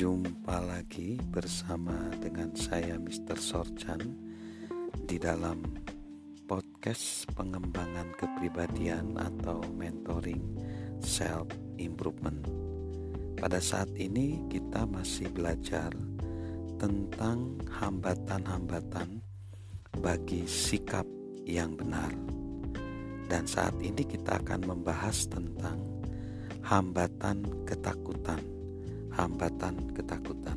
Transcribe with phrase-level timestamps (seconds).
[0.00, 1.92] Jumpa lagi bersama
[2.24, 3.36] dengan saya Mr.
[3.36, 4.00] Sorchan
[5.04, 5.60] di dalam
[6.48, 10.40] podcast pengembangan kepribadian atau mentoring
[11.04, 12.40] self improvement.
[13.36, 15.92] Pada saat ini kita masih belajar
[16.80, 19.20] tentang hambatan-hambatan
[20.00, 21.04] bagi sikap
[21.44, 22.08] yang benar.
[23.28, 25.76] Dan saat ini kita akan membahas tentang
[26.64, 28.59] hambatan ketakutan
[29.20, 30.56] hambatan ketakutan.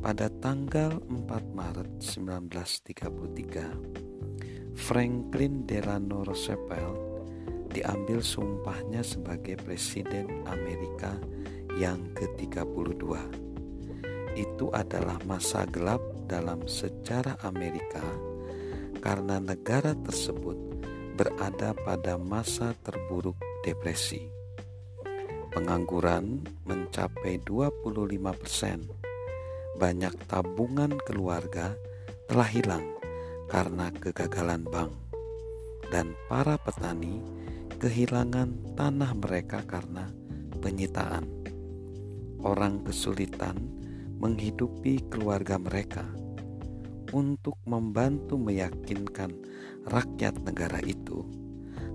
[0.00, 7.28] Pada tanggal 4 Maret 1933, Franklin Delano Roosevelt
[7.68, 11.12] diambil sumpahnya sebagai Presiden Amerika
[11.76, 13.04] yang ke-32.
[14.38, 18.00] Itu adalah masa gelap dalam sejarah Amerika
[19.02, 20.56] karena negara tersebut
[21.18, 23.34] berada pada masa terburuk
[23.66, 24.37] depresi
[25.52, 28.84] pengangguran mencapai 25 persen.
[29.78, 31.72] Banyak tabungan keluarga
[32.28, 32.84] telah hilang
[33.48, 34.92] karena kegagalan bank.
[35.88, 37.24] Dan para petani
[37.80, 40.12] kehilangan tanah mereka karena
[40.60, 41.24] penyitaan.
[42.44, 43.56] Orang kesulitan
[44.18, 46.04] menghidupi keluarga mereka
[47.14, 49.32] untuk membantu meyakinkan
[49.88, 51.24] rakyat negara itu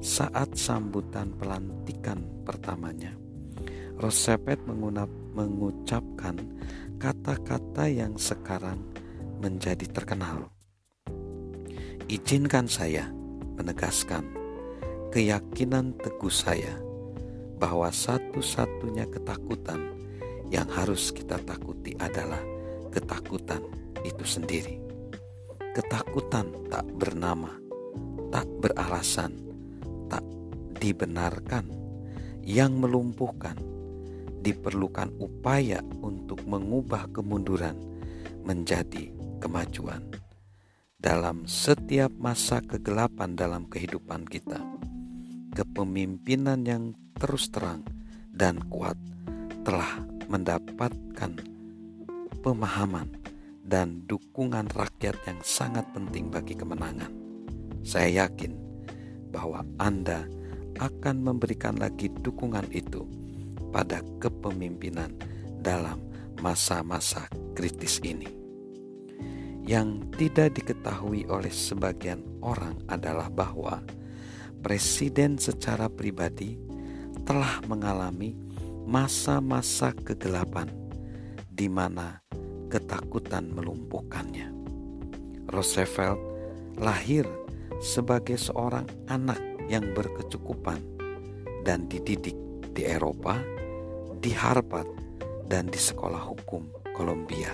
[0.02, 3.14] saat sambutan pelantikan pertamanya.
[3.97, 4.66] Roosevelt
[5.38, 6.36] mengucapkan
[6.97, 8.81] kata-kata yang sekarang
[9.44, 10.49] menjadi terkenal.
[12.09, 13.11] Izinkan saya
[13.59, 14.27] menegaskan
[15.14, 16.80] keyakinan teguh saya
[17.61, 19.94] bahwa satu-satunya ketakutan
[20.49, 22.41] yang harus kita takuti adalah
[22.89, 23.61] ketakutan
[24.03, 24.81] itu sendiri.
[25.73, 27.49] Ketakutan tak bernama,
[28.30, 29.33] tak beralasan,
[30.09, 30.21] tak
[30.77, 31.66] dibenarkan,
[32.44, 33.73] yang melumpuhkan
[34.44, 37.80] diperlukan upaya untuk mengubah kemunduran
[38.43, 39.08] menjadi
[39.39, 40.04] kemajuan.
[40.99, 44.59] Dalam setiap masa kegelapan dalam kehidupan kita,
[45.55, 46.83] kepemimpinan yang
[47.15, 47.87] terus terang
[48.32, 48.99] dan kuat
[49.64, 51.39] telah mendapatkan
[52.43, 53.08] pemahaman
[53.64, 57.11] dan dukungan rakyat yang sangat penting bagi kemenangan.
[57.83, 58.55] Saya yakin
[59.32, 60.27] bahwa Anda
[60.80, 63.23] akan memberikan lagi dukungan itu
[63.73, 65.10] pada kepemimpinan
[65.58, 65.98] dalam
[66.38, 67.26] masa-masa
[67.58, 68.30] kritis ini.
[69.64, 73.82] Yang tidak diketahui oleh sebagian orang adalah bahwa
[74.62, 76.60] presiden secara pribadi
[77.23, 78.36] telah mengalami
[78.83, 80.67] masa-masa kegelapan
[81.48, 82.20] di mana
[82.67, 84.52] ketakutan melumpuhkannya.
[85.48, 86.20] Roosevelt
[86.76, 87.23] lahir
[87.80, 89.39] sebagai seorang anak
[89.72, 90.83] yang berkecukupan
[91.64, 92.36] dan dididik
[92.76, 93.52] di Eropa
[94.23, 94.88] di Harvard
[95.52, 96.64] dan di sekolah hukum
[96.95, 97.52] Columbia.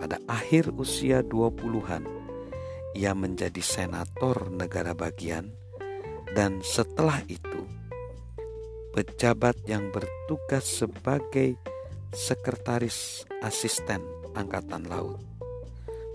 [0.00, 2.08] Pada akhir usia 20-an,
[2.96, 5.52] ia menjadi senator negara bagian
[6.32, 7.68] dan setelah itu
[8.96, 11.60] pejabat yang bertugas sebagai
[12.16, 14.00] sekretaris asisten
[14.32, 15.20] angkatan laut.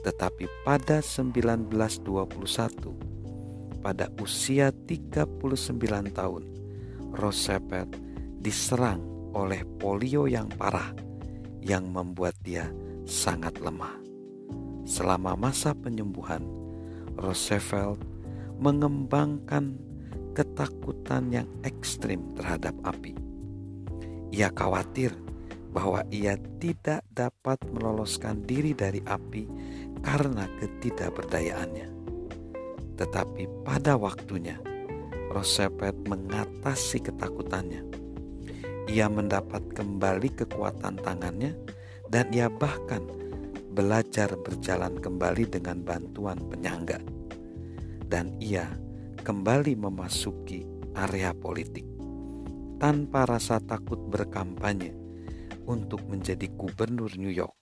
[0.02, 3.14] Tetapi pada 1921
[3.84, 5.44] pada usia 39
[6.16, 6.44] tahun
[7.14, 7.92] Roosevelt
[8.40, 10.94] diserang oleh polio yang parah
[11.64, 12.70] yang membuat dia
[13.04, 13.98] sangat lemah.
[14.84, 16.44] Selama masa penyembuhan,
[17.16, 18.04] Roosevelt
[18.60, 19.80] mengembangkan
[20.36, 23.16] ketakutan yang ekstrim terhadap api.
[24.34, 25.14] Ia khawatir
[25.74, 29.46] bahwa ia tidak dapat meloloskan diri dari api
[30.04, 31.88] karena ketidakberdayaannya.
[32.94, 34.60] Tetapi pada waktunya,
[35.34, 38.03] Roosevelt mengatasi ketakutannya
[38.88, 41.56] ia mendapat kembali kekuatan tangannya
[42.12, 43.00] dan ia bahkan
[43.74, 47.00] belajar berjalan kembali dengan bantuan penyangga.
[48.06, 48.70] Dan ia
[49.24, 51.88] kembali memasuki area politik
[52.78, 54.94] tanpa rasa takut berkampanye
[55.66, 57.56] untuk menjadi gubernur New York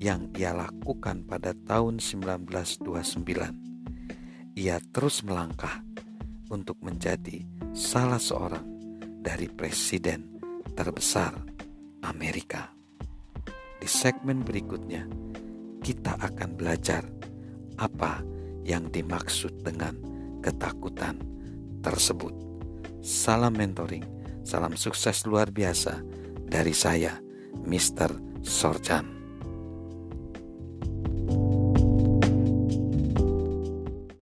[0.00, 4.56] yang ia lakukan pada tahun 1929.
[4.56, 5.82] Ia terus melangkah
[6.48, 7.44] untuk menjadi
[7.76, 8.64] salah seorang
[9.22, 10.31] dari presiden
[10.74, 11.36] terbesar
[12.02, 12.72] Amerika.
[13.78, 15.06] Di segmen berikutnya,
[15.82, 17.02] kita akan belajar
[17.78, 18.22] apa
[18.62, 19.98] yang dimaksud dengan
[20.42, 21.18] ketakutan
[21.82, 22.34] tersebut.
[23.02, 24.06] Salam mentoring,
[24.46, 25.98] salam sukses luar biasa
[26.46, 27.18] dari saya,
[27.66, 28.42] Mr.
[28.46, 29.21] Sorjan.